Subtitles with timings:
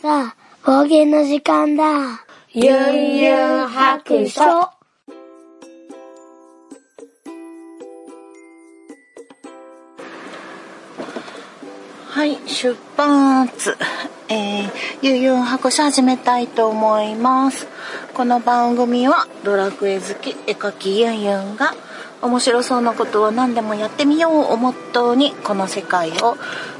[0.00, 2.24] さあ、冒険の時間だ。
[2.52, 4.40] ゆんゆん白書。
[4.40, 4.72] は
[12.24, 13.76] い、出発。
[14.28, 14.70] えー、
[15.02, 17.66] ゆうゆん白書始めたいと思います。
[18.14, 21.74] この番組はドラクエ好き絵描きゆんゆんが
[22.22, 26.36] 面白そうなことを何でもやってみようをモットーにこの世界を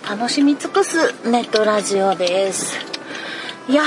[0.09, 2.98] 楽しみ尽くすネットラジオです。
[3.69, 3.83] いや、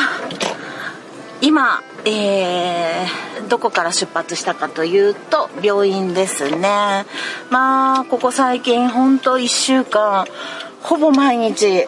[1.42, 7.08] 今、えー、どこから出発したかというと病院ですね。
[7.50, 10.28] まあ、ここ最近ほんと1週間
[10.84, 11.88] ほぼ毎日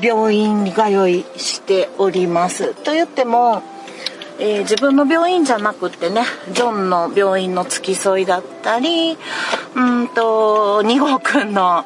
[0.00, 2.74] 病院通いしております。
[2.74, 3.64] と言っても、
[4.38, 6.22] えー自分の病院じゃなくってね
[6.52, 9.16] ジョンの病院の付き添いだったり
[9.74, 11.84] うんと2号くんの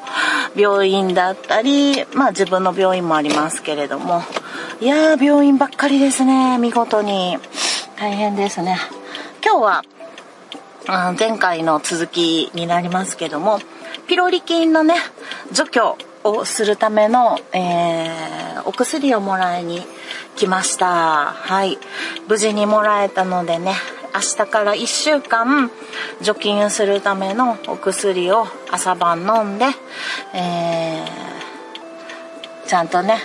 [0.57, 4.23] 病院だったりまあ自分の病院もありますけれども。
[4.81, 7.39] いやー病院ばっかりですね見事に。
[7.99, 8.79] 大変ですね。
[9.45, 9.85] 今日は
[10.89, 13.61] あ前回の続きになりますけども
[14.09, 14.95] ピロリ菌のね
[15.53, 19.83] 除去をするための、えーお薬をもらいに
[20.41, 21.35] 来ました。
[21.35, 21.77] はい。
[22.27, 23.75] 無事にもらえたのでね
[24.15, 25.71] 明日から1週間
[26.23, 29.67] 除菌するためのお薬を朝晩飲んで、
[30.35, 31.31] えー
[32.67, 33.19] ちゃんとね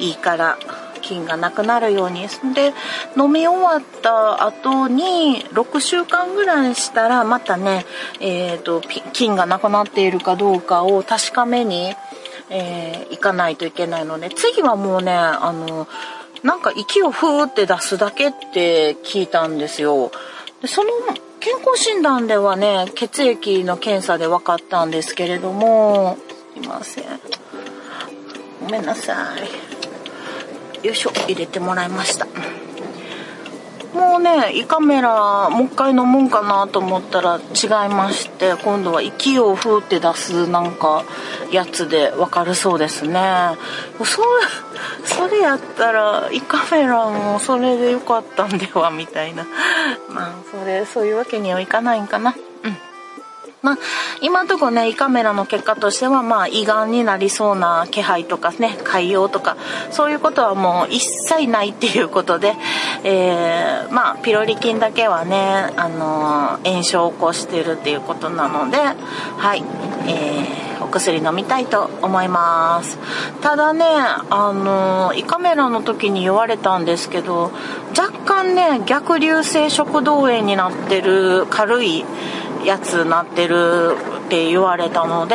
[0.00, 0.58] いいから
[1.02, 2.26] 菌がなくなるように。
[2.54, 2.74] で
[3.16, 7.86] 飲み終わった後に6週間ぐらいしたらまたね、
[8.20, 11.94] えー、と菌がなくなっているかどうかを確かめに、
[12.50, 15.86] えー行かないといけないので次はもうねあの
[16.42, 20.10] なんか息をふーって出すだけって聞いたんですよ。
[20.60, 20.90] でその
[21.40, 26.16] 健康診断ではね血液の検査で分かったんですけれども
[26.54, 27.04] すいません。
[28.62, 29.34] ごめんなさ
[30.82, 30.86] い。
[30.86, 32.26] よいしょ入れてもらいました。
[33.94, 41.04] もうね胃カメラもう一回飲むんかなと思ったら違いまして今度は息をふーって出すなんか
[41.50, 43.20] やつでわかるそうですね。
[44.04, 44.22] そ
[45.04, 49.46] それやったら胃カメラもそれでよかったんではみたいな。
[50.08, 52.34] まあそれそういうわけにはいかないんかな。
[53.62, 53.78] まあ、
[54.20, 59.56] 今のところね胃カメラの結果としてはまあ胃がんになりそうな気配とかね潰瘍とか
[59.90, 62.54] そういうことはもう一切ないっていうことで、
[63.04, 69.62] えーまあピロリ菌だけはね、あのー炎症を起こしてるっていうことなのではい、
[70.08, 72.98] えーお薬飲みたいと思います。
[73.40, 73.86] ただね
[74.28, 77.50] あの胃カメラの時に言われたんですけど
[77.96, 82.04] 若干ね逆流性食道炎になってる軽い
[82.64, 83.96] やつなってる
[84.26, 85.34] って言われたので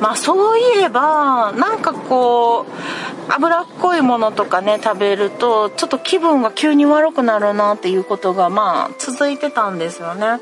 [0.00, 10.40] まあそういえばなんかこう脂っこいものとかね食べるとちょっと気分が急に悪くなるなっていうことがまあ続いてたんですよね。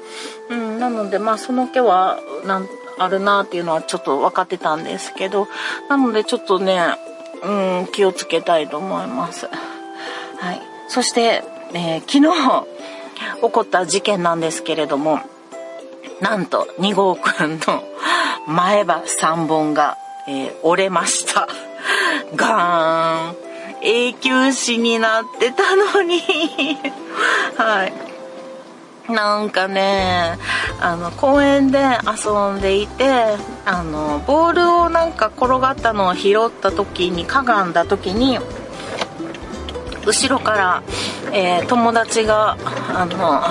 [0.50, 2.68] うん、なのでまあその気はなん
[2.98, 5.48] あるなっていうのはちょっと分かってたんですけど
[5.88, 6.80] なのでちょっとね、
[7.42, 9.46] うん、気をつけたいと思います。
[9.46, 11.42] はい、そして、
[11.74, 12.66] えー昨日
[13.40, 15.20] 起こった事件なんですけれども
[16.20, 17.82] なんと2号くんの
[18.46, 21.46] 前歯3本が、えー折れました。
[22.34, 23.36] ガーン。
[23.82, 26.20] 永久歯になってたのに。
[27.56, 29.12] はい。
[29.12, 30.36] なんかね、
[30.80, 38.38] あの、公園で遊んでいて、あの、ボールをなんか転がったのを拾った時に、かがんだ時に、
[40.04, 40.82] 後ろから、
[41.32, 42.56] えー友達が
[42.94, 43.42] あの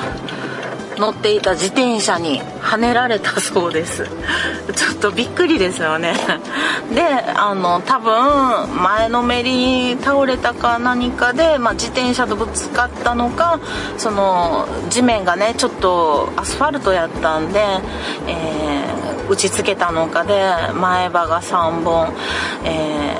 [0.97, 4.07] 乗っていた自転車にはねられたそうです。
[4.75, 6.16] ちょっとびっくりですよね。
[6.94, 7.03] で
[7.35, 9.53] あの多分前のめり
[9.94, 13.59] に倒れたか何かで、まあ、自転車とぶつかったのか
[13.97, 17.59] その地面がねちょっとアスファルトやったんで、
[18.27, 22.13] えー打ちつけたのかで前歯が3本、
[22.63, 23.17] え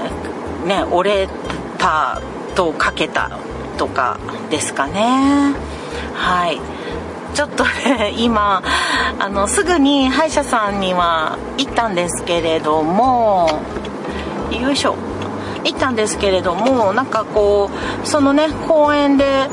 [0.64, 1.30] ーね、折れ
[1.78, 2.22] た
[2.56, 3.32] とかけた
[3.78, 4.18] とか
[4.50, 5.54] ですかね。
[6.14, 6.60] はい。
[7.36, 8.64] ちょっとね今
[9.20, 13.62] あのすぐに歯医者さんには行ったんですけれども
[14.52, 14.96] よいしょ。
[15.66, 17.70] 行ったんですけれどもなんかこ
[18.04, 19.48] うそのね公園で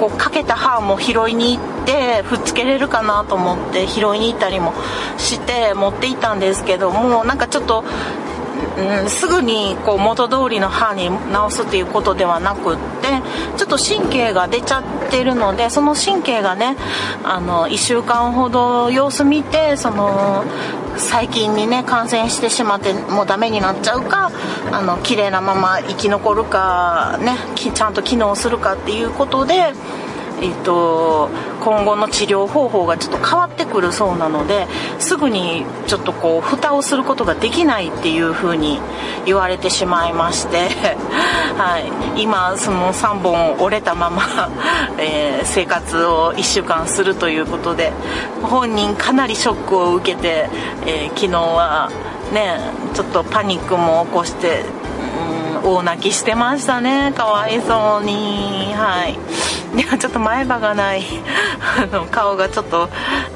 [0.00, 4.72] こうかけた歯も拾いに行ってふっつけれるかなと思って拾いに行ったりも
[5.18, 7.84] して持って行ったんですけどもなんかちょっと
[8.78, 13.01] うん、すぐにこう元通りの歯に直すっていうことではなくって
[13.56, 16.76] ちょっと神経が出ちゃってるのでその神経がね
[17.24, 20.44] あの1週間ほど様子見てその
[20.96, 24.30] 細菌にね感染してしまってもうダメになっちゃうか
[24.70, 29.72] あの綺麗なまま生き残るかねちゃんと機能するかっていうことで
[30.42, 31.30] えーと、
[31.60, 34.66] 今後の治療方法がちょっと変わってくるそうなので
[34.98, 38.80] すぐにちょっとこう蓋をすることができないっていうふうに
[39.24, 40.68] 言われてしまいまして、
[41.56, 41.78] は
[42.16, 44.22] い、今その3本折れたまま
[44.98, 47.92] えー、生活を1週間するということで
[48.42, 50.50] 本人かなりショックを受けて、
[50.86, 51.88] えー、昨日は
[52.32, 52.58] ね
[52.94, 54.64] ちょっとパニックも起こして
[55.62, 58.72] 大泣きしてましたねかわいそうに。
[58.74, 59.61] はい。
[59.76, 61.02] でもちょっと前歯がない
[61.78, 62.88] あの顔がちょっと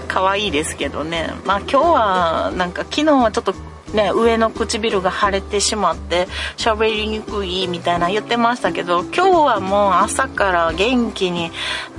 [0.08, 1.30] 可愛いですけどね。
[1.44, 3.54] まあ今日はなんか昨日はちょっと
[3.94, 11.50] ね、上の唇が腫れてしまって喋りにくいみたいな言ってましたけど今日はもう朝から元気に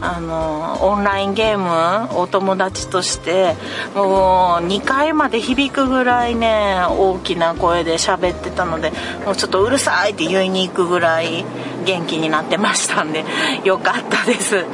[0.02, 3.56] あのオンラインゲームお友達として
[3.96, 8.92] もう2階まで響くぐらいね大きな声で喋ってたので
[9.26, 11.46] もうちょっとうるさいって言いに行くぐらい
[11.88, 13.24] 元気になってましたんで
[13.64, 14.66] よかったです。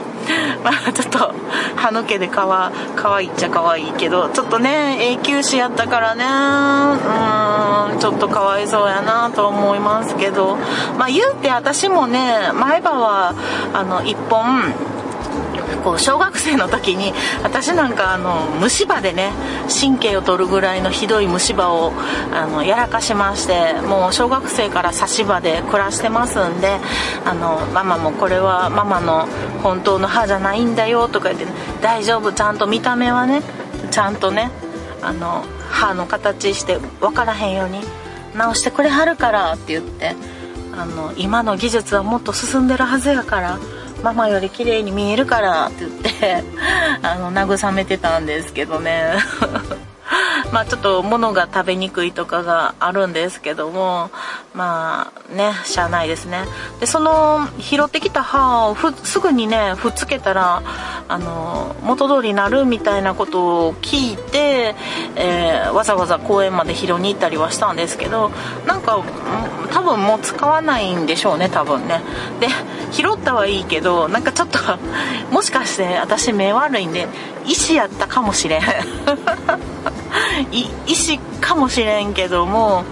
[0.63, 1.19] まあちょっと
[1.75, 6.23] 歯抜けでかわ可愛いっちゃ可愛いけどちょっとね永久歯やったからね
[7.91, 10.55] うんちょっとかわいそうやなと思いますけど
[10.97, 13.35] まあ言うて私もね前歯は
[13.73, 14.73] あの1本
[15.75, 19.31] こう小学生の時に私なんかあの虫歯でね
[19.69, 21.93] 神経を取るぐらいのひどい虫歯を
[22.33, 26.79] あのやらかしましてもう小学生から差し歯で暮らしてますんで
[27.25, 29.27] あのママもこれはママの
[29.61, 31.45] 本当の歯じゃないんだよとか言って、
[31.81, 33.41] 大丈夫ちゃんと見た目はね
[33.91, 34.51] ちゃんとね
[35.01, 37.81] あの歯の形して分からへんように
[38.35, 40.15] 直してくれはるからって言って
[40.75, 43.59] あの今の技術はもっと進んでるはずやから
[44.03, 46.43] ママより綺麗に見えるからって言って
[47.01, 49.13] あの慰めてたんですけどね。
[50.51, 54.09] まあちょっと物が食べにくいとかがあるんですけども
[54.53, 56.45] まあねしゃあないですね。
[56.79, 60.61] でその拾ってきた歯をすぐにねふっつけたら
[61.07, 64.75] あの元通りになるみたいなことを聞いて、
[65.15, 68.31] えー、わざわざ公園まで拾いに行ったりはしたんですけど
[68.65, 68.99] なんか
[69.71, 72.01] 多分もう使わないんでしょうね多分ね。
[72.39, 72.47] で
[72.91, 74.59] 拾ったはいいけどなんかちょっと
[75.31, 77.07] もしかして私目悪いんで
[77.45, 78.61] 石やったかもしれん。
[80.87, 82.83] 石かもしれんけども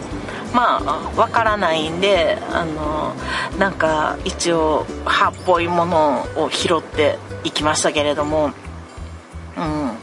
[0.54, 3.14] まあわからないんであの
[3.58, 8.52] なんか一応葉っぽいものを拾っていきましたけれども
[9.58, 9.98] うん。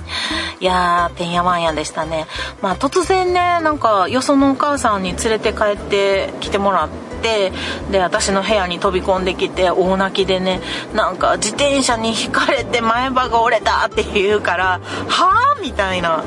[0.61, 2.27] いやーてんやわんやでしたね。
[2.61, 7.53] まあ突然ねなんかよそのお母さんに連れて帰ってきてもらってで
[7.99, 10.61] 私の部屋に飛び込んできて大泣きでね
[10.95, 16.23] なんか自転車にひかれて前歯が折れたって言うからはあみたいな。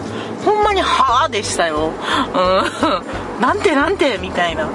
[0.46, 1.92] ほんまにはあでしたよ。
[2.34, 3.42] うん。
[3.42, 4.68] なんてなんてみたいな。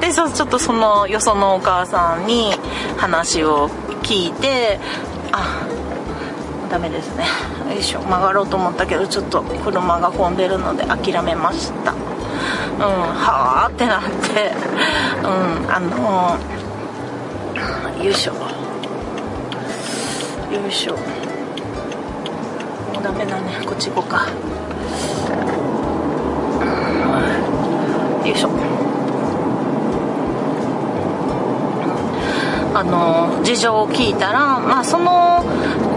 [0.00, 2.54] でちょっとそのよそのお母さんに
[2.98, 3.70] 話を
[4.02, 4.78] 聞いて
[5.32, 5.66] あ
[6.68, 7.24] ダメですね。
[7.68, 8.00] よいしょ。
[8.00, 11.92] 曲がろうと思ったけどちょっと車が混んでるので諦めました。
[11.92, 12.00] うん。
[12.80, 14.08] はあってなって。
[15.22, 15.70] うん。
[15.70, 18.34] あのー、よいしょ。
[18.34, 18.38] よ
[20.68, 20.96] いしょ。
[22.94, 23.64] もうダメだね。
[23.64, 24.28] こっち行こうか。
[28.26, 28.85] よいしょ。
[32.76, 35.42] あの事情を聞いたら、まあ、その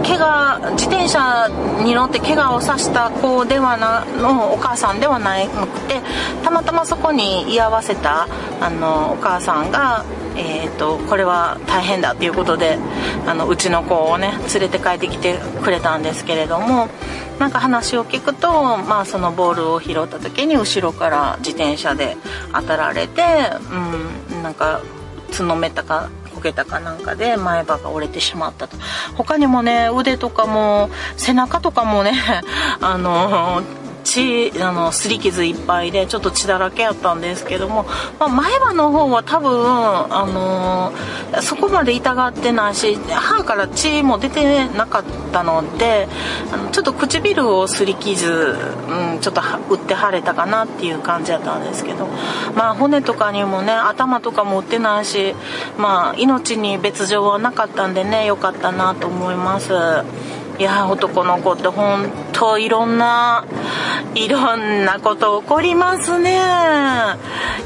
[0.01, 1.49] 怪我自転車
[1.83, 5.99] に乗って怪我をさせた子ではなのお母さんではなくて
[6.41, 8.29] たまたまそこに居合わせた
[8.61, 10.05] あのお母さんが、
[10.37, 12.77] えーと、これは大変だっていうことで
[13.27, 16.87] あのうちの子をね連れて帰ってきてくれたんですけれども
[17.39, 22.15] なんか話を聞くと、まあ、そのボールを拾った時に後ろから自転車で
[22.53, 23.21] 当たられて、
[24.31, 24.81] うん、なんか
[25.29, 28.77] 角めたかこけたかなんかで前歯が折れてしまったと。
[29.15, 32.13] 他にもね腕とかも背中とかもね
[32.79, 33.61] あの
[34.09, 37.85] 血あの擦り傷いっぱいでちょっと血だらけやったんですけども、
[38.19, 46.07] まあ、前歯の方は多分、あのー、そこまで痛がってないし歯から血も出てなかったので
[46.51, 52.07] あのちょっと唇を擦り傷、うん、ちょっと打って腫れたかなっていう感じやったんですけど
[52.55, 55.35] まあ骨とかにもね頭とかも打ってないし
[55.77, 59.73] まあ命に別状はなかったんでね良かったなと思います。
[60.59, 63.45] いや男の子って本当いろんな
[64.13, 66.33] いろんなこと起こりますね。
[66.33, 66.35] い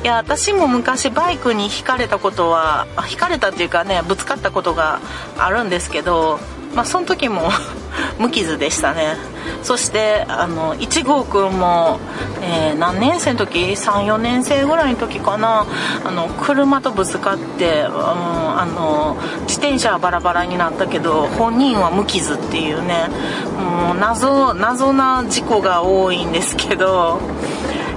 [0.05, 4.99] や私も昔バイクにひかれたことは引かれたっていうかねぶつかったことが
[5.39, 6.39] あるんですけど
[6.75, 7.49] まあその時も
[8.19, 9.17] 無傷でしたね。
[9.61, 11.99] そしてあの1号くんも、
[12.41, 15.65] えー、何年生の時？34年生ぐらいの時かな。
[16.03, 23.09] あの車とぶつかって、うん、あの自転車はバラバラになったけど本人は無傷っていうね。
[23.57, 27.19] もう謎謎な事故が多いんですけど。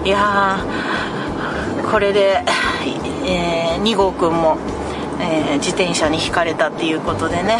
[0.04, 0.58] いや
[1.90, 2.44] これで、
[3.24, 4.56] えー、2号くんも、
[5.20, 7.58] えー、自転車にひかれたっていうことでね。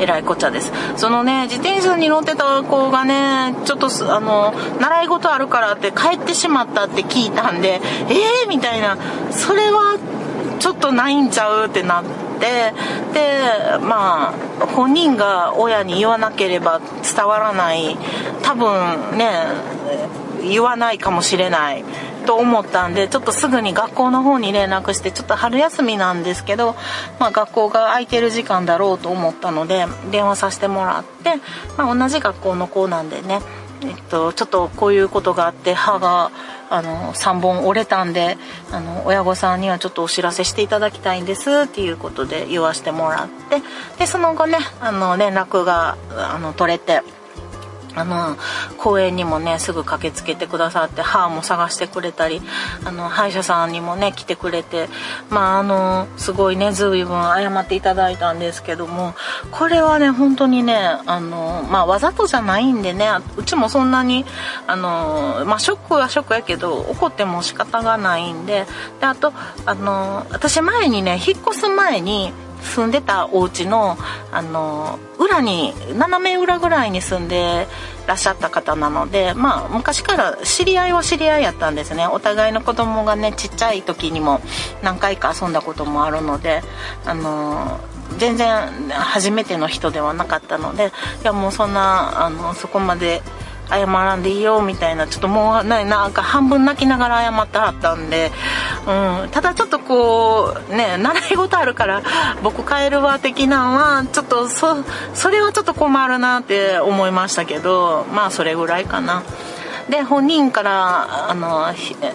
[0.00, 0.72] えらいこっちゃです。
[0.96, 8.96] そのね自転車に乗ってた子がねちょっとあの習い事あるからって帰ってしまったって聞いたんでえーみたいな。
[9.30, 9.98] それは
[10.58, 12.10] ちょっとないんちゃうってなって。
[13.14, 13.40] で
[13.80, 17.96] まあ本人が親に言わなければ伝わらない。
[18.42, 19.46] 多分ね
[20.42, 21.84] 言わないかもしれない。
[22.24, 26.74] と思ったんでちょっとすぐに学校の方に連絡してちょっと春休みなんですけど、
[27.18, 31.34] まあ、学校が空いてる時間だろうと思ったので電話させてもらって、
[31.76, 33.40] まあ、同じ学校の子なんでね、
[33.82, 36.30] えっと、ちょっとこういうことがあって歯が
[36.70, 38.36] あの3本折れたんで
[38.72, 43.62] あの親御さんにはちょっとお知らせしていただきたいんですっていうことで言わしてもらって
[43.98, 47.02] でその後ねあの連絡があの取れて。
[47.96, 48.36] あの
[48.78, 52.40] 公園にもねすぐ駆けつけてくださって歯も探してくれたり
[52.84, 54.88] あの歯医者さんにもね来てくれて
[55.30, 59.14] まああのすごいね随分謝っていただいたんですけども
[59.50, 64.24] これはね本当にねあのまあわざとじゃないんでねうちもそんなに
[64.66, 68.66] あのまあショックはショックやけど怒っても仕方がないんで
[69.00, 69.32] であと
[69.66, 72.32] あの私前にね引っ越す前に
[72.64, 73.96] 住んでたお家の
[74.32, 77.66] あの裏に斜め裏ぐらいに住んで
[78.06, 82.06] らっしゃった方なのでまあ昔から知り合いは知り合いやったんですね。
[82.06, 84.40] お互いの子供がねちっちゃい時にも
[84.82, 86.62] 何回か遊んだこともあるので
[87.06, 87.80] あの
[88.18, 90.92] 全然初めての人ではなかったので
[91.22, 93.22] いやもうそんなあのそこまで
[93.76, 98.30] 謝らんでいいよみたいなちょっともうなんか半分泣きながら謝ってはったんで、
[98.86, 102.02] うん、ただちょっとこうね習い事あるから
[102.42, 104.76] 僕帰るわ的なんはちょっとそ
[105.14, 109.22] それはちょっと困るなって思いましたけどまあそれぐらいかな。
[109.88, 111.70] で本人からあの、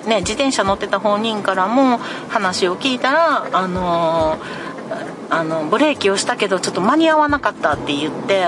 [0.07, 1.99] ね、自転車乗ってた本人からも
[2.29, 4.39] 話を聞いたらあの
[5.29, 8.47] あのブレーキをしたけどちょっと間に合わなかったって言って、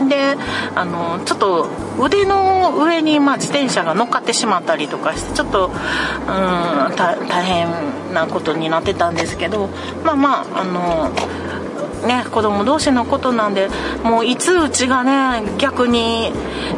[0.00, 0.36] うん、で
[0.74, 1.68] あのちょっと
[2.00, 5.74] 腕の上に、まあ、自転車が乗っかってしまったりとかしてちょっと、うん、
[6.96, 7.68] 大変
[8.12, 9.68] なことになってたんですけど
[10.04, 11.10] まあまああの
[12.06, 13.68] ね、子供同士のことなんで
[14.04, 16.30] もういつうちがね逆に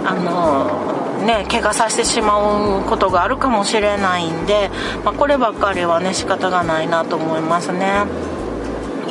[0.07, 4.71] あのね怪我させてしまうことがあるかもしれないんで、
[5.05, 8.05] まあ、こればっかりはね仕方がないなと思いますね。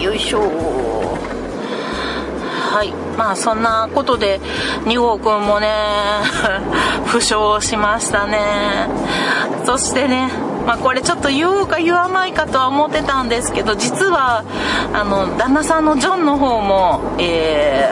[0.02, 0.42] よいしょ。
[2.78, 2.94] はい。
[3.18, 4.40] まあそんなことで
[4.86, 5.74] 2号くんもね
[7.08, 8.88] 負傷しましたね。
[9.66, 10.30] そしてね
[10.68, 14.44] まあこれちょっと言うか言わないかとは思ってたんですけど実は
[14.94, 17.90] あの旦那さんのジョンの方もえ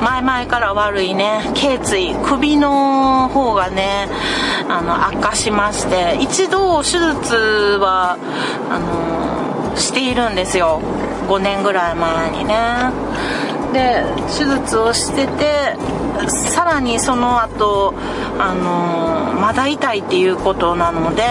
[0.00, 4.08] ー、前々から悪いね頸椎首の方がね
[4.68, 8.16] あの悪化しまして一度手術は
[8.70, 10.80] あのしているんですよ。
[11.28, 12.90] 5年ぐらい前にね。
[13.72, 15.76] で手術をしてて
[16.28, 17.94] さらにその後
[18.38, 21.22] あのまだ痛いっていうことなので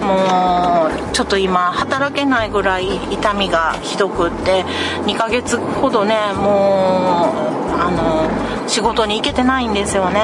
[0.00, 4.64] もうちょっと今働けないぐらい痛みがひどくって
[5.04, 10.20] 2ヶ月ほどねもうあの仕事に行けてないんですよね、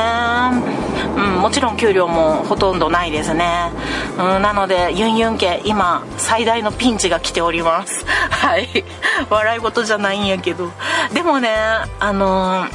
[1.17, 3.73] うん、もちろん給料もほとんどないですね、
[4.19, 8.05] うん、なのでユンユン家今最大のピンチが来ております。
[8.31, 8.85] はい。
[9.31, 10.71] 笑い事じゃないんやけど。
[11.12, 11.49] でもね
[11.99, 12.67] あの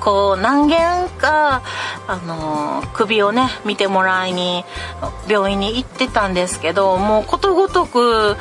[0.00, 1.62] こう何軒か
[2.06, 4.64] あの首をね見てもらいに
[5.28, 8.36] 病院に行ってたんですけどもうことごとく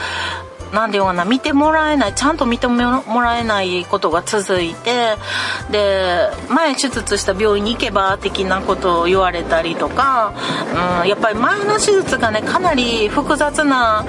[0.73, 5.15] 何て言うかな見てもらえないちゃんと見てもらえないことが続いて
[5.71, 10.33] で前手術した病院に行けば的なことを言われたりとか、
[11.01, 14.05] うん、やっぱり前の手術がねかなり複雑な、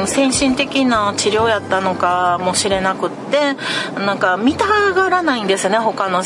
[0.00, 3.54] うん、先進的な治療やったのかもしれなくって
[4.00, 6.22] なんか見たがらないんですね他の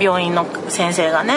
[0.00, 1.34] 病院の先生がね。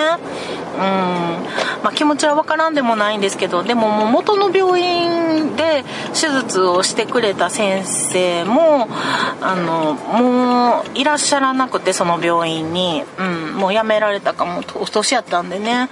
[0.73, 1.41] うん。
[1.83, 8.87] まあ、気持ちは分からんでもないんですけどでももう元の病院で手術をしてくれた先生も
[9.41, 15.89] あのもういらっしゃらなくてその病院に、うん、もう辞められたかも年やったんでね。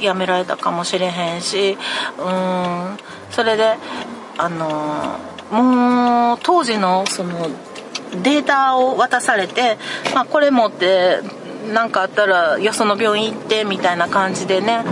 [0.00, 1.76] 辞められたかもしれへんし、
[2.18, 2.96] うん、
[3.30, 3.76] それで
[4.36, 5.18] あの
[5.50, 7.48] もう当時のその
[8.22, 9.76] データを渡されて、
[10.14, 11.20] まあ、これ持って
[11.72, 14.84] 何かあったらよその病院行ってみたいな感じでね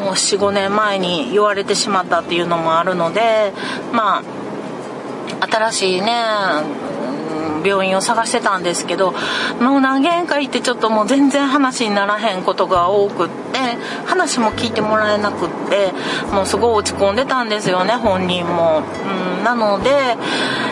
[0.00, 3.52] もう45年前に言われてしまったっていうのもあるので
[3.92, 4.22] ま
[5.40, 6.12] あ新しいね
[7.64, 9.12] 病院を探してたんですけど
[9.60, 13.58] もう何軒か行ってちょっともう全然話にならへんことが多くって
[14.06, 15.92] 話も聞いてもらえなくって
[16.32, 18.82] もうすごい落ち込んでたんですよね本人も。
[19.38, 20.16] うん、なので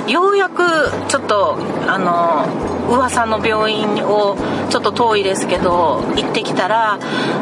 [0.08, 0.62] ようやく
[1.08, 1.56] ちょっと
[1.86, 2.46] あの
[2.92, 4.36] 噂の病院を
[4.70, 6.98] ちょっと遠いですけど行ってきたら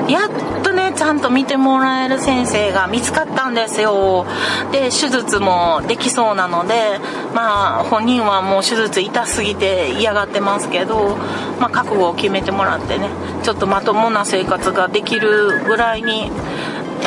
[0.09, 4.27] やっとねちゃんと見てもらえる先生が見つかったんですよ。
[4.73, 7.01] で手術もできそうなので
[7.35, 11.17] まあ本人はもう手術痛すぎて嫌がってますけど、
[11.59, 13.09] まあ、覚悟を決めてもらってね
[13.43, 16.31] ちょっとまともな生活ができるぐらいに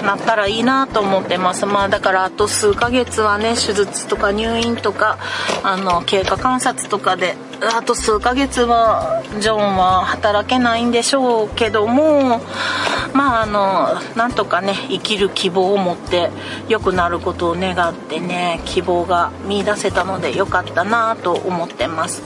[0.02, 1.66] なったらいいなと思ってます。
[1.66, 5.18] まあだからあと数ヶ月はね手術とか入院とか
[5.64, 7.36] あの経過観察とかで
[7.72, 12.42] あと数ヶ月はジョンは働けないんでしょうけども
[13.14, 16.30] まああのなんとかね生きる希望を持って
[16.68, 22.24] 良くなることを願ってね希望が見いだせたので良かったなと思ってます。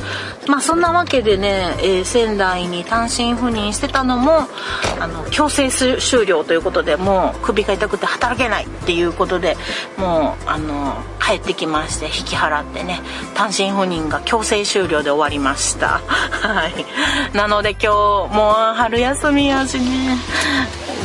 [0.47, 4.47] まあそんなわけでね、えー、仙台に単身赴任してたのも
[4.99, 9.57] あの強制終了ということでもう首が痛くて働けないっていうことで
[9.97, 13.01] もうあの帰ってきまして引き払ってね
[13.35, 15.99] 単身赴任が強制終了で終わりました。
[15.99, 17.35] はい。
[17.35, 17.87] なので今日
[18.35, 20.17] もう春休みやしね。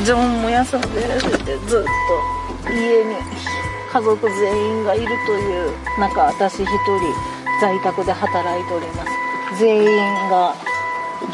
[0.05, 1.85] ジョンも休んでるってずっ
[2.65, 3.17] と家に
[3.93, 6.69] 家族全員がいるという中私一人
[7.61, 9.11] 在宅で働いております。
[9.59, 10.55] 全員が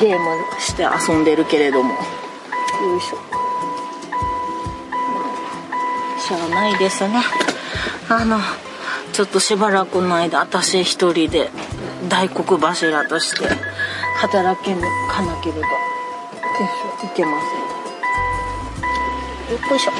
[0.00, 1.90] ゲームして遊んでるけれども。
[1.90, 1.96] よ
[2.96, 3.28] いしょ。
[6.28, 7.22] しゃあないですね
[8.10, 8.38] あの
[9.14, 11.50] ちょっとしばらくの間私一人で
[12.06, 13.48] 大黒柱として
[14.18, 14.80] 働けか
[15.22, 15.62] なければい
[17.14, 17.68] けません。
[19.52, 19.90] よっこいしょ。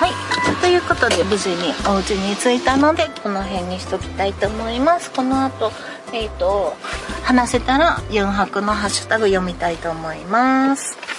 [0.00, 0.12] はい。
[0.60, 5.10] ということで無事にお家に着いたのでこの辺にしときたいと思います。
[5.12, 5.70] この後
[6.12, 6.74] えっ、ー、と
[7.22, 11.15] 話せたら4泊のハッシュタグ読みたいと思います。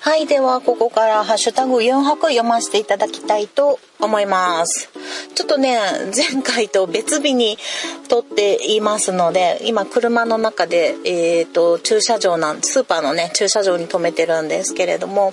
[0.00, 4.90] はい、ではここからハッシュタグ4拍読ませていただきたいと思います。
[5.34, 5.78] ちょっとね、
[6.14, 7.56] 前回と別日に
[8.08, 15.32] 撮っていますので、今車の中で、えっ、ー、と、駐車場なん、スーパーのね、駐車場に停めてるんですけれども、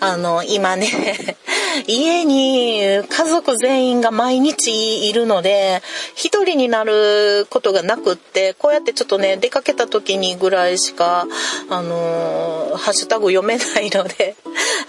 [0.00, 1.36] あの、今ね、
[1.86, 5.82] 家に家族全員が毎日いるので、
[6.14, 11.26] 一人になることがなくって、こうやってちょっとね、出かけた時にぐらいしか、
[11.68, 14.34] あの、ハッシュタグ読めないので、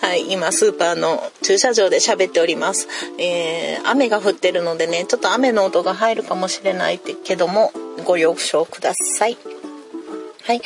[0.01, 2.87] はい、今スーパーの駐車場で喋っております。
[3.17, 7.71] えー、雨が降ってるのでね、ちょっと雨の音が入るかもしれないけども、
[8.05, 9.37] ご了承ください。
[10.45, 10.61] はい。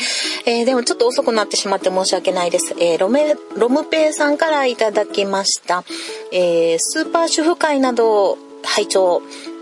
[0.45, 2.73] えー、でもちょっと遅くなってしまって申し訳ないです。
[2.79, 5.83] えー、ロメ、ロムペイさんからいただきました。
[6.31, 9.21] えー、スーパー主婦会など拝聴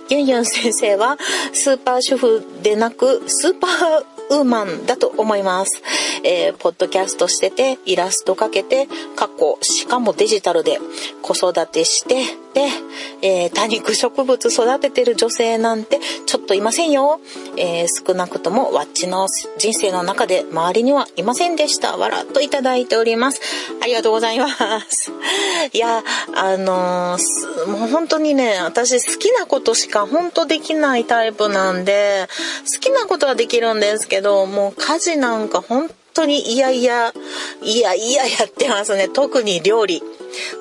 [0.09, 1.17] ユンユン先生は
[1.53, 5.81] スーパー主婦でなくスーパーウーマンだと思います。
[6.23, 10.79] えー、ポッドキャストしてて、イラストかけて、過去、しかもデジタルで
[11.21, 12.23] 子育てして、
[13.21, 17.19] えー、多肉植物育ててる女性なんてちょっといませんよ。
[17.57, 21.97] えー、少なくともワッチの人生の中で周りにはいませんでした。
[21.97, 23.41] わらっといただいております。
[23.81, 24.47] ありがとうございま
[24.81, 25.11] す。
[25.73, 32.27] いや、あのー、もう本当にね、私好きなことしか本当できないタイプなんで、
[32.73, 37.13] 好きなことはできるんですけど、もう家事なんか本当にいやいや、
[37.61, 39.07] いやいややってますね。
[39.07, 40.01] 特に料理。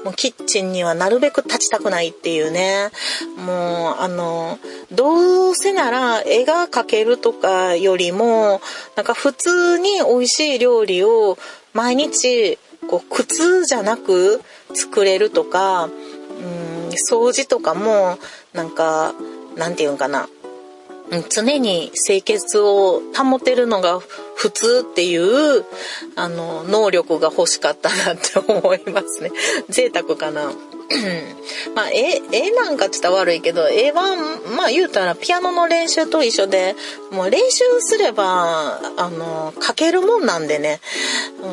[0.04, 2.90] もうキッチンにはなるべく立ちたくないっていうね。
[3.36, 4.58] もう、あの、
[4.92, 8.60] どうせなら絵が描けるとかよりも、
[8.96, 11.38] なんか普通に美味しい料理を
[11.72, 14.40] 毎日、こう、苦痛じゃなく
[14.74, 18.18] 作れるとか、うん、掃除とかも、
[18.52, 19.14] なんか、
[19.56, 20.28] なんていうんかな。
[21.28, 23.98] 常に清潔を保てるのが
[24.36, 25.64] 普通っていう
[26.14, 29.32] あの能力が欲しかったなって思いますね
[29.68, 30.52] 贅沢かな
[31.74, 34.16] まあ絵絵なんかって言ったら悪いけど絵は
[34.56, 36.74] まあ言うたらピアノの練習と一緒で
[37.12, 40.80] もう練習すればあの書けるもんなんでね、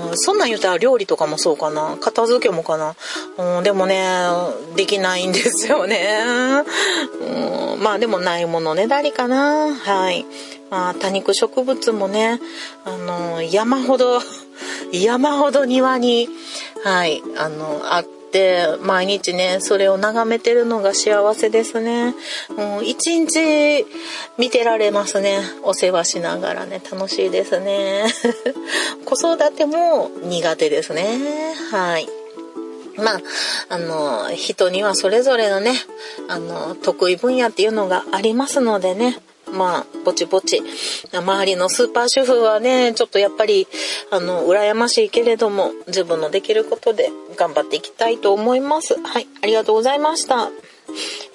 [0.10, 1.98] うん、そんなん言うたら料理とかもそうかな。
[2.00, 2.96] 片付けもかな、
[3.58, 4.04] うん、でもね
[4.76, 6.64] できないんですよね、
[7.22, 8.88] うん、まあでもないものね。
[8.88, 9.76] だりかな。
[9.76, 10.26] はい。
[10.70, 12.40] まあ多肉植物もね
[12.86, 14.20] あの山ほど
[14.92, 16.30] 山ほど庭に、
[16.84, 18.17] はい、あの、あって、
[18.82, 22.14] 毎日ね、それを眺めてるのが幸せですね。
[22.56, 23.86] もう一日
[24.38, 25.40] 見てられますね。
[25.64, 28.06] お世話しながらね、楽しいですね。
[29.06, 31.20] 子育ても苦手ですね。
[31.72, 32.08] はい。
[32.98, 33.22] まあ、
[33.70, 35.74] あの、人にはそれぞれのね、
[36.28, 39.20] あの、得意分野っていうのがありますのでね、
[39.52, 40.62] まあ、ぼちぼち。
[41.14, 43.68] 周りのスーパー主婦はね、ちょっとやっぱり、
[44.12, 49.00] あの、羨ましいけれども、自分のできることで頑張っていきたいと思います。
[49.02, 50.50] はい、ありがとうございました。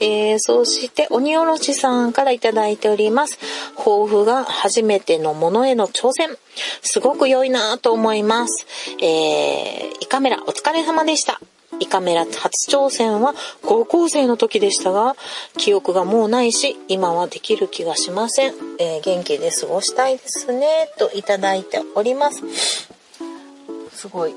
[0.00, 3.38] えー、そして、鬼おろしさんからいただいております。
[3.76, 6.36] 抱負が初めてのものへの挑戦。
[6.82, 8.66] すごく良いなと思います。
[9.00, 11.40] えー、胃カメラお疲れ様でした。
[11.80, 15.16] 胃カメラ初挑戦は高校生の時でしたが、
[15.56, 18.54] 記憶がもうないし、今はできる気がしません。
[18.78, 22.42] えー、元気で過ごしたいですね、といただいております。
[23.94, 24.34] すごい、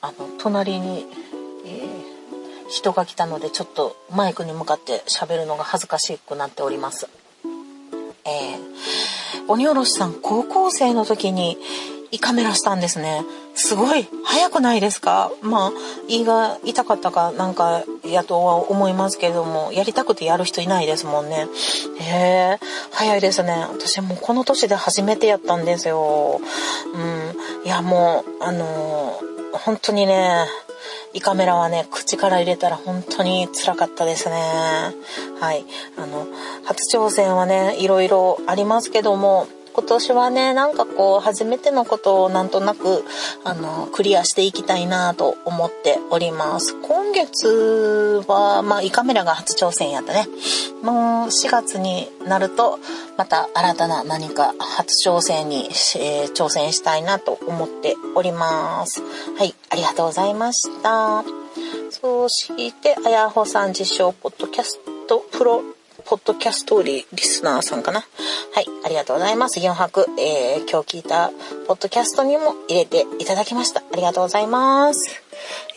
[0.00, 1.06] あの、隣に、
[1.66, 7.08] えー、人が来たので、ちょっとマイクに向かって喋るのが恥ずかしくなっております。
[8.24, 8.58] えー、
[9.48, 11.58] 鬼おろしさん、高校生の時に
[12.10, 13.22] 胃カメラしたんですね。
[13.54, 15.30] すごい早くないですか？
[15.42, 15.72] まあ
[16.08, 21.46] 胃が痛かったかなんかやとは思いますけどもやりたくてやる人いないですもんね
[21.98, 22.58] へえ
[22.92, 26.40] 早いですね私もうこの年で初めてやったんですよ
[26.94, 30.46] うんいやもうあのー、本当にね
[31.14, 34.34] 胃カメラはね、口から入れたら本当に辛かったですね。
[35.40, 35.64] はい。
[35.96, 36.26] あの、
[36.64, 43.04] 初挑戦はね、いろいろありますけども、今年はね、なんかこう、初めてのことをなんとなく、
[43.44, 46.74] あの、クリアしていきたいなと思っております。
[46.82, 50.26] 今月は、まあ、胃カメラが初挑戦やったね。
[50.82, 52.80] もう4月になると、
[53.16, 59.00] また新たな何か初挑戦に、えー、挑戦したいなと思っております。
[59.38, 61.22] はい、ありがとうございました。
[61.90, 65.62] そして、あやほさん自称ポッドキャストプロ
[66.08, 68.00] ポッドキャストリーリスナーさんかな？
[68.00, 69.60] はい、ありがとうございます。
[69.60, 71.30] 4泊、えー、今日聞いた
[71.66, 73.82] ポッドキャストにも入れていただきました。
[73.92, 75.22] ありがとうございます。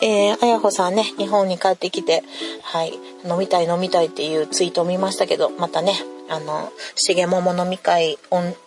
[0.01, 2.23] えー、あやほさんね、日本に帰ってきて、
[2.63, 2.93] はい、
[3.29, 5.95] 飲みたい飲みたいっていうツイートを見ましたけど、またね、
[6.29, 8.17] あの、しげもも飲み会、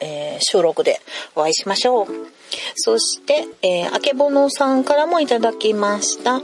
[0.01, 1.01] えー、収録で
[1.35, 2.07] お会いしましょう。
[2.75, 6.41] そして、えー、あけぼのさんからもいただきました。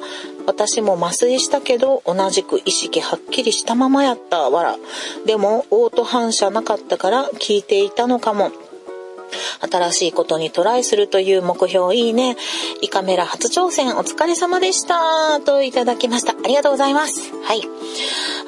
[0.47, 4.77] 私も麻酔したけど、同じく意識はっきりしたままやった、わら。
[5.27, 8.51] でも、オート反射なかったから聞いていたのかも。
[9.71, 12.37] 新しいことにトライするという目標いいね。
[12.83, 15.41] 胃カメラ初挑戦お疲れ様でした。
[15.41, 16.33] といただきました。
[16.33, 17.31] ありがとうございます。
[17.45, 17.63] はい。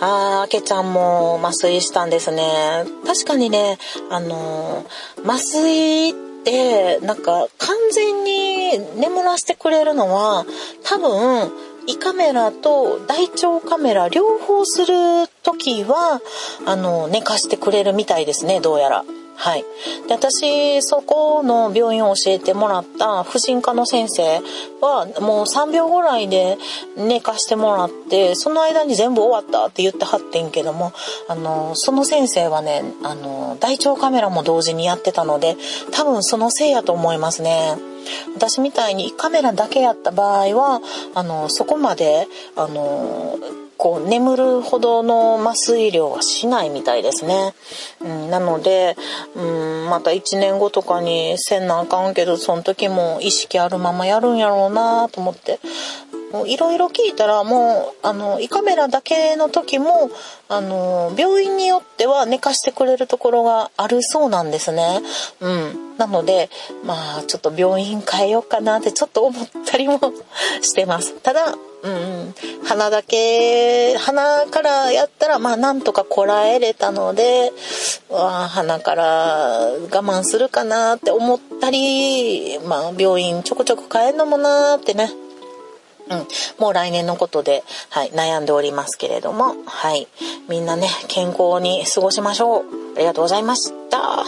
[0.00, 2.84] あー、あけちゃんも麻酔したんですね。
[3.06, 3.78] 確かにね、
[4.10, 6.31] あのー、麻酔って、
[7.02, 10.44] なんか完全に眠らせてくれるのは、
[10.82, 11.52] 多分、
[11.86, 16.20] 胃カメラと大腸カメラ両方する時は、
[16.64, 19.04] あの、寝かしてくれるみたいですね、どうやら。
[19.42, 19.64] はい。
[20.06, 24.40] で、私、そこの病院を教えてもらった婦人科の先生
[24.80, 26.58] は、もう3秒ぐらいで
[26.96, 30.92] 寝かしてもらって、その間に全部終わったって言ってはってんけども、
[31.26, 35.56] あの、その先生はね、あの、大腸カメラも同時にやってたので、
[35.90, 37.76] 多分そのせいやと思いますね。
[38.36, 40.80] 私みたいにカメラだけやった場合は、
[41.16, 43.36] あの、そこまで、あの、
[43.82, 47.52] こう眠るほどの麻酔量はしないみたいですね。
[48.00, 48.94] うん、なので、
[49.34, 55.58] うん、また1年後とかにせんなあかんけど、その時も意識あるままやるんやろうなと思って、
[56.46, 60.12] いろいろ聞いたらもう、あの、胃カメラだけの時も、
[60.48, 65.00] あの、病院によっては寝かしてくれるところがあるそうなんですね。
[65.40, 65.96] うん。
[65.98, 66.50] なので、
[66.84, 69.98] まあ、ちょっと病院変えようかなってちょっと思ったりも
[70.62, 71.14] してます。
[71.14, 77.52] ただ、うん、鼻だけ、鼻からやったら、まあなんとかこらえれたので、
[78.08, 85.10] わ鼻から我慢するかなって思ったり、まあ病院ちょこちょこ変えるのもなーってね、
[86.08, 86.26] うん、
[86.60, 90.06] もう来年のことで、はい、悩んでおりますけれども、はい、
[90.48, 92.64] みんなね、健康に過ごしましょう。
[92.96, 94.24] ありがとうございました。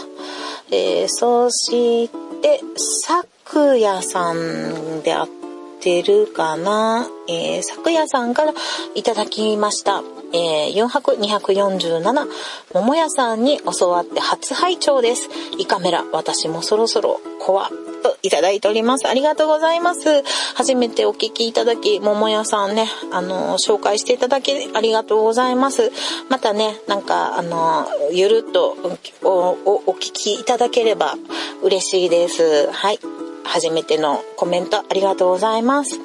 [0.71, 2.59] えー、そして、
[3.07, 5.44] さくやさんであった
[5.85, 7.07] てるかな？
[7.27, 8.53] えー、昨夜さんから
[8.95, 10.01] いただきました。
[10.33, 12.27] えー、4泊247、
[12.73, 15.29] 桃屋さんに教わって初拝聴です。
[15.59, 17.69] 胃カメラ、私もそろそろ怖
[18.01, 19.07] といただいております。
[19.07, 20.23] ありがとうございます。
[20.55, 25.91] 初めてお聞きいただき、桃屋さんね、あの、紹介していただきありがとうございます。
[26.29, 28.75] またね、なんか、あの、ゆるっと
[29.23, 31.15] おおお聞きいただければ
[31.61, 32.71] 嬉しいです。
[32.71, 32.99] はい。
[33.45, 35.99] 初めてのコメントありがとうございます。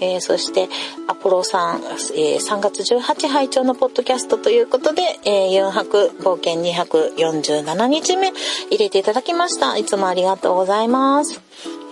[0.00, 0.68] えー、そして、
[1.06, 8.32] アポロさん、えー、3月18拝聴のポッドキャストということで、えー、4泊冒険247日目
[8.70, 9.76] 入れていただきました。
[9.76, 11.40] いつもありがとうございます。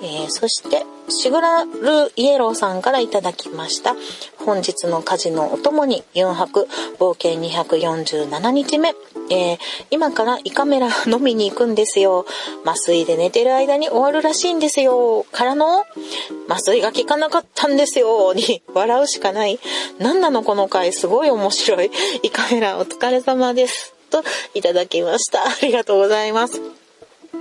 [0.02, 3.94] えー、そして、シグラルイエローさんからいただきました。
[4.44, 8.94] 本日の家事のお供に4泊冒険247日目。
[9.30, 9.58] えー、
[9.90, 12.26] 今から胃カメラ飲みに行くんですよ。
[12.64, 15.26] 麻酔で寝てる間に終わるらしいんですよ。
[15.32, 15.84] からの、
[16.48, 18.34] 麻酔が効かなかったんですよ。
[18.34, 19.58] に笑うしかない。
[19.98, 21.90] 何なのこの回、すごい面白い。
[22.22, 23.94] 胃カメラお疲れ様です。
[24.10, 24.22] と、
[24.54, 25.42] いただきました。
[25.42, 26.60] ありがとうございます。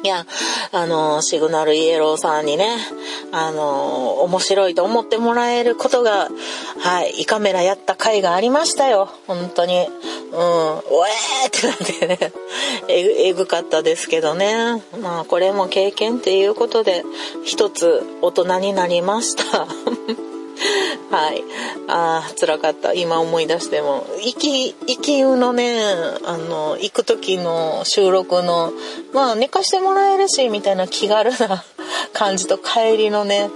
[0.03, 0.25] いや、
[0.71, 2.75] あの、シグナルイエローさんにね、
[3.31, 6.29] あの、面白いと思ってもらえることが、
[6.79, 9.09] はい、胃カメラやった回がありましたよ。
[9.25, 9.87] 本当に。
[10.35, 12.33] うん、おえーってなってね、
[12.89, 14.83] え、ぐかったですけどね。
[15.01, 17.03] まあ、これも経験っていうことで、
[17.45, 19.65] 一つ大人になりました。
[21.11, 21.43] はい。
[21.87, 22.93] ああ、辛かった。
[22.93, 24.05] 今思い出しても。
[24.21, 25.81] 行き、行きうのね、
[26.25, 28.73] あの、行く時の収録の、
[29.13, 31.63] まあ寝かしてもらえるし、みたいな気軽な
[32.11, 33.49] 感じと帰りのね、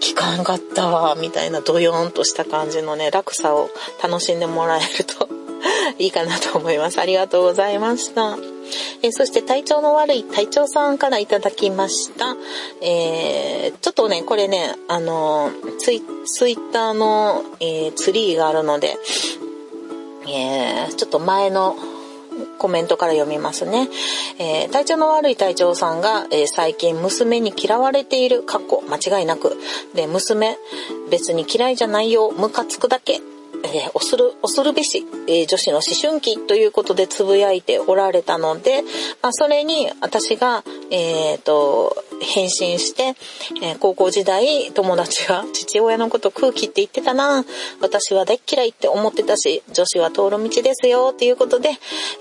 [0.00, 3.70] 聞かんかったわ、みたいなドヨーンとした感じのね、落差を
[4.02, 5.35] 楽しんでもらえると
[5.98, 7.00] いいかなと思います。
[7.00, 8.36] ありがとうございました。
[9.02, 12.36] えー、そして体調の悪い隊長さんからいただきました。
[12.80, 18.96] えー、ちょっとね、これね、あのツイ、ツイッターの、えー、ツリーがあるので、
[20.28, 21.76] えちょっと前の
[22.58, 23.88] コメントから読みますね。
[24.38, 29.56] えー、体調の悪い隊長さんが、えー、最近娘に嫌われている、過去間違いなく。
[29.94, 30.58] で、娘、
[31.10, 33.20] 別に嫌いじゃないよ、ムカつくだけ。
[33.66, 38.82] えー、恐る、恐るべし、えー、女子の思春期ということでつぶやいておられたので、
[39.22, 43.14] まあ、それに私が、えっ、ー、と、返信して、
[43.62, 47.44] えー、高校時代友達が父親のこと空気って言ってたな。
[47.80, 51.70] 私は大っ嫌いって思ってたし女子は通る道ですよっていうことで、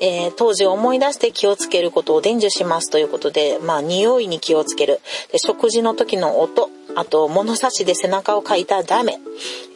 [0.02, 5.00] えー、当時を思い出して気をつけることを伝授しますということでまあ匂いに気をつける。
[5.32, 6.70] で食事の時の音。
[6.96, 9.20] あと、物差しで背中をかいたらダメ。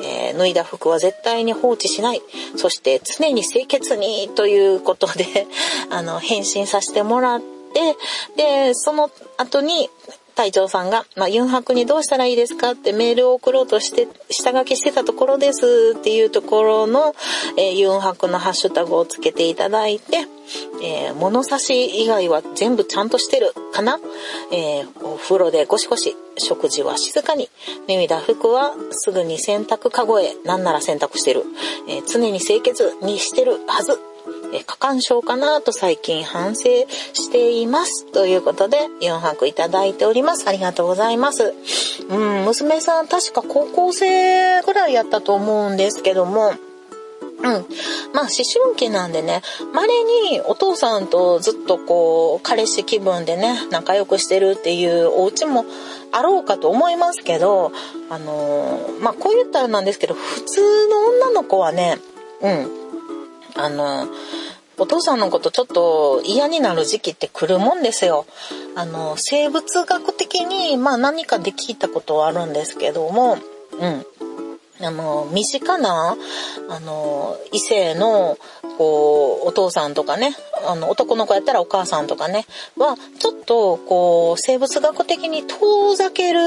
[0.01, 2.21] えー、脱いだ服は絶対に放置しない。
[2.55, 5.47] そして常に清潔にということで、
[5.91, 7.95] あの、返信させてもらって、
[8.35, 9.89] で、その後に、
[10.39, 17.13] 隊長さんが、まあ、ユンハクにどうしたらいいですかってメールを送ろうとして、下書きしてたところですっていうところの、
[17.57, 20.19] えー、ユンハクのハッシュタグをつけていただいて、
[20.81, 23.99] えー、物差し以外は全部ちゃんとしてるかな、
[24.53, 27.49] えー、お風呂でゴシゴシ、食事は静かに、
[27.89, 31.43] 脱いだ服はすぐに洗濯かごへ、なんなら洗濯してる、
[31.89, 33.99] えー、常に清潔にしてるはず。
[34.53, 36.63] え過干渉かなと最近反省
[37.13, 38.05] しています。
[38.11, 40.47] ということで、4泊いただいております。
[40.47, 41.53] ありがとうございます。
[42.09, 46.53] うん、娘さん確か高校生ぐらいやったと思うんですけども、
[47.41, 47.45] うん。
[47.45, 47.61] まあ、
[48.23, 48.29] 思
[48.63, 49.41] 春期なんでね、
[49.73, 55.65] 稀にお父さんとずっとこう、彼氏気分でね、仲良くしてるっていうお家も
[56.11, 57.71] あろうかと思いますけど、
[58.09, 61.97] あのー、まあ、こう言ったらなんですけど、普通の女の子はね、
[62.41, 62.78] うん。
[63.63, 64.07] あの、
[64.77, 68.25] お父さんのことちょっと嫌になる時期って来るもんですよ。
[68.75, 73.37] あの、生物学的に、まあ何かで聞いたことはあるんですけども、
[73.79, 74.05] うん。
[74.81, 76.15] あの、身近な、
[76.69, 78.37] あの、異性の、
[78.77, 80.33] こう、お父さんとかね、
[80.65, 82.45] あの、男の子やったらお母さんとかね、
[82.77, 86.39] は、ちょっと、こう、生物学的に遠ざける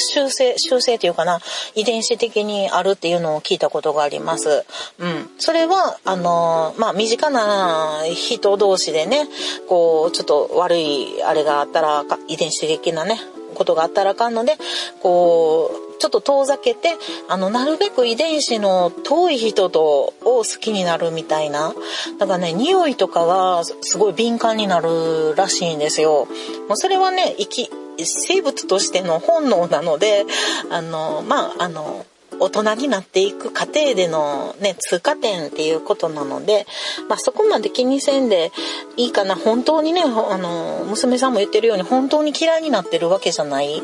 [0.00, 1.40] 習性、習性っていうかな、
[1.74, 4.64] 遺伝子的にあるっていうのを聞いたことがあります。
[4.98, 5.30] うん。
[5.38, 9.28] それは、あの、まあ、身近な人同士でね、
[9.68, 13.20] こう、ちょっと悪い、あれがあったら、遺伝子的なね、
[13.54, 14.56] ことがあったらあかんので、
[15.02, 16.96] こう、ちょっと遠ざけて、
[17.28, 21.72] あの、なるべく遺伝子の遠い人とを好きになるみたいな。
[22.18, 26.26] だからね、匂いとかはすごい敏感になるらしいんですよ。
[26.66, 27.70] もうそれはね、生き、
[28.02, 30.26] 生物としての本能なので、
[30.72, 32.04] あの、まあ、あの、
[32.42, 36.66] 大人になっていく過程でのね、通過点っていうことなので、
[37.08, 38.50] まあそこまで気にせんで
[38.96, 39.36] いいかな。
[39.36, 40.06] 本当にね、あ
[40.38, 43.78] の、娘さんも言ってるように本当に嫌いになってるわけじゃない。
[43.78, 43.82] う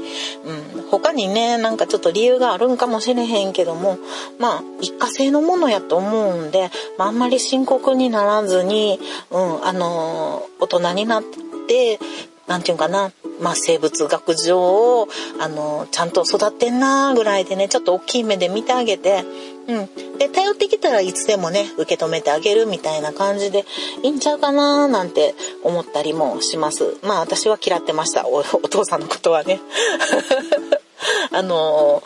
[0.81, 0.89] ん。
[0.91, 3.99] 他にね、なんかちょっと理由があるんかもしれへんけども、
[4.41, 8.99] まあ一過性のものやと思うんで、まああんまり深刻にならずに、
[9.31, 11.23] うん、あの、大人になっ
[11.69, 12.01] て、
[12.49, 14.59] なんていうかな、まあ、生物学上
[15.01, 15.09] を、
[15.39, 19.23] あの、ちゃんと育ってんなぐらいでね、ちょっと大きい目で見てあげて、
[19.69, 20.19] うん。
[20.19, 23.65] で、頼ってきたらいつでもね、受け止めてあげるみたいな感じで
[24.03, 26.97] いいんちゃうかななんて思ったりもします。
[27.03, 28.27] まあ、私は嫌ってました。
[28.27, 29.61] お父さんのことはね。
[31.31, 32.03] あの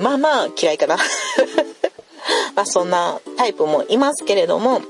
[0.00, 0.96] まあまあ嫌いかな。
[2.54, 4.82] まあそんなタイプもいますけれども、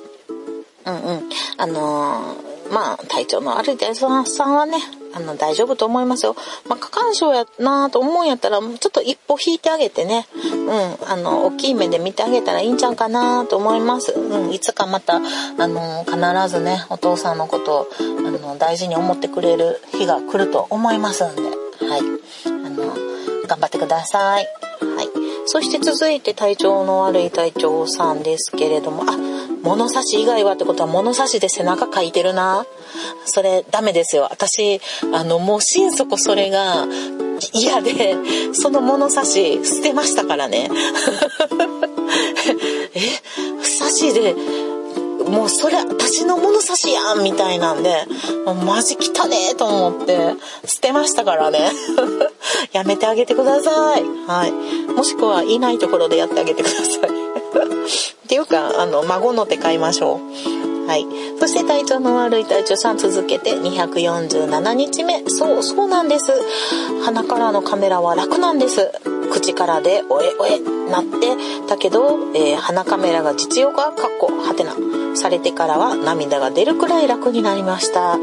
[0.85, 1.31] うんうん。
[1.57, 2.37] あの、
[2.75, 4.79] まあ体調の悪い大ささんはね、
[5.15, 6.35] あの、大丈夫と思いますよ。
[6.69, 14.13] まあ、過干渉やなと思うんやったら、ちょっと一歩引いてあげてね、うん、あの、大きい目で見てあげたらいいんちゃうかなと思います。
[14.13, 15.21] うん、いつかまた、あ
[15.69, 17.89] の、必ずね、お父さんのことを、
[18.27, 21.49] あの、大事に思ってくれる日が来ると思いますんで、は
[21.99, 22.01] い。
[22.47, 22.95] あの、
[23.47, 24.49] 頑張ってください。
[24.97, 25.14] はい。
[25.47, 29.17] そして続いて体調の悪い隊長さんですけれども、あ、
[29.63, 32.67] 物差し以外はってことは物差しで背中かいてるな。
[33.25, 34.29] それダメですよ。
[34.31, 34.81] 私、
[35.13, 36.87] あの、もう心底それが
[37.53, 38.17] 嫌で、
[38.53, 40.71] その物差し捨てましたからね。
[42.95, 43.01] え、
[43.63, 44.35] 差しで、
[45.29, 48.07] もうそれ私の物差しやんみたいなんで、
[48.65, 50.35] マジ汚ねえと思って
[50.67, 51.71] 捨てましたからね。
[52.73, 54.05] やめてあげてください。
[54.27, 54.53] はい。
[54.93, 56.85] もしくはいないところでやってあげてください。
[58.25, 60.65] っていうか、あの、孫の手買いましょう。
[60.87, 61.07] はい。
[61.41, 65.25] そして体調の悪い体調さん続けて247日目。
[65.29, 66.33] そう、そうなんです。
[67.05, 68.91] 鼻からのカメラは楽なんです。
[69.29, 70.59] 口からで、おえおえ、
[70.91, 71.37] なって
[71.69, 74.75] たけど、えー、鼻カメラが実用化、かっこ、はてな、
[75.17, 78.15] されてからは涙が出るくらい楽になりました。
[78.15, 78.19] あ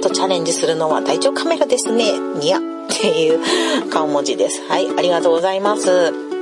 [0.00, 2.18] とチャレンジするのは体調カメラですね。
[2.18, 2.58] にや。
[2.58, 4.62] っていう顔文字です。
[4.68, 6.35] はい、ありがとうございます。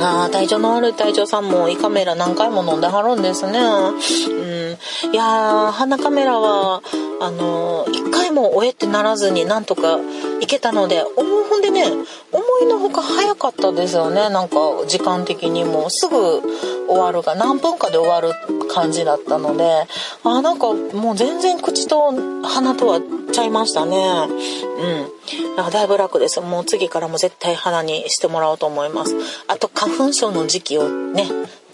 [0.00, 3.58] ああ、体調の悪い隊長さんも胃カメラ何回も飲んではるんですね。
[3.60, 5.12] うん。
[5.12, 6.82] いやー、鼻カメラは、
[7.20, 9.98] あのー、一回もおえってならずになんとか
[10.40, 11.84] 行けたので、思うほんでね、
[12.32, 14.28] 思いのほか早かったですよね。
[14.30, 14.56] なんか、
[14.88, 16.42] 時間的にもすぐ
[16.88, 18.32] 終わるが、何分かで終わる
[18.68, 19.86] 感じだったので、
[20.24, 23.00] あ、なんかもう全然口と鼻とは
[23.32, 23.96] ちゃいましたね。
[23.96, 25.13] うん。
[25.56, 26.40] だだいぶ楽です。
[26.40, 29.14] もう次からも絶対鼻にしてもらおうと思います。
[29.48, 31.26] あと花粉症の時期をね、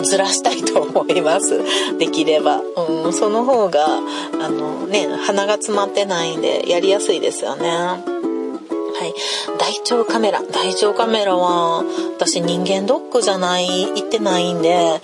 [0.02, 1.60] ずらしたいと思います。
[1.98, 2.60] できれば。
[2.60, 7.68] うん、その方が、あのね、鼻が詰まってないんで、やりやすいですよね。
[7.70, 9.14] はい。
[9.58, 10.42] 大腸カメラ。
[10.42, 11.84] 大腸カメラは、
[12.16, 15.00] 私人間ドックじゃない、行ってないんで、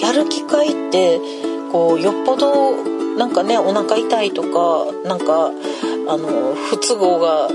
[0.00, 1.20] やる機会って、
[1.72, 2.72] こう、よっぽど、
[3.16, 5.50] なんかね、お腹痛いとか、なんか、
[6.08, 7.48] あの、不都合が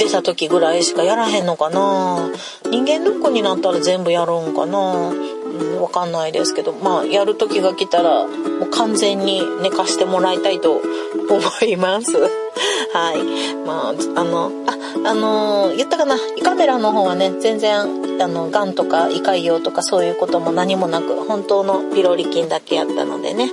[0.00, 2.30] 出た時ぐらいしかやらへんのかな。
[2.70, 5.10] 人間ドックになったら全部やるんかな。
[5.10, 10.82] うん、わかんないですけど、まあ、やる時が来たら、もう完全に寝かしてもらいたいと思
[11.68, 12.16] います。
[12.94, 13.54] はい。
[13.66, 17.80] まあ、あの、あ、あの言ったかな、胃カメラの方はね、全然、
[18.22, 23.50] あの、癌とか胃潰瘍とかそういうことも何もなく、本当のピロリ菌だけやったのでね、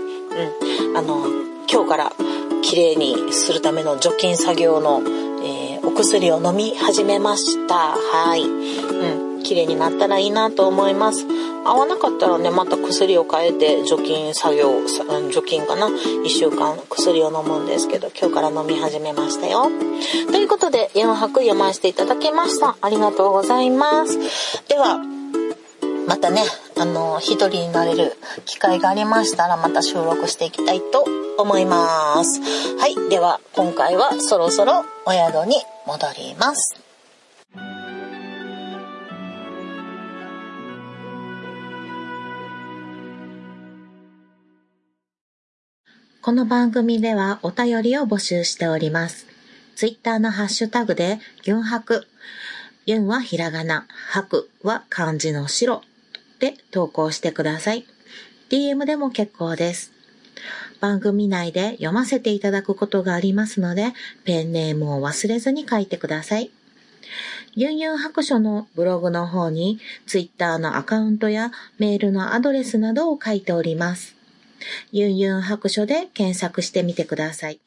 [0.91, 1.25] うん、あの、
[1.69, 2.13] 今日から
[2.61, 5.01] 綺麗にするための除菌作業の、
[5.87, 7.95] お薬を飲み始めました。
[7.95, 8.43] はい。
[8.43, 9.41] うん。
[9.41, 11.25] 綺麗になったらいいなと思います。
[11.63, 14.69] 合わなかったらね、また薬を変えて除菌作業、
[15.31, 19.69] 除菌かな ?1 週間薬を飲むんですけど、今日から飲み始めましたよ。
[20.29, 22.75] ということで、4泊読ませていただきました。
[22.81, 24.19] ありがとうございます。
[24.67, 24.99] では、
[26.05, 26.41] またね、
[26.77, 31.05] あの、一人になれる機会がありましたら、また収録していきたいと
[31.37, 32.41] 思います。
[32.77, 33.09] はい。
[33.09, 35.55] では、今回はそろそろお宿に
[35.87, 36.75] 戻ります。
[46.21, 49.27] この番組ではお便りを募集しております。
[49.77, 52.05] ツイッターのハッシュタグで、ユンハク。
[52.85, 55.83] ユンはひらがな、ハクは漢字の白
[56.39, 57.85] で投稿してください。
[58.49, 59.93] DM でも結構です。
[60.79, 66.51] 番組内で読ませていただくことがありますので、ペンネームを忘れずに書いてください。
[67.55, 74.15] ユンユン白書のブログの方に、ツイッターのアカウントやメールのアドレスなどを書いております。
[74.91, 77.59] ユンユン白書で検索してみてください。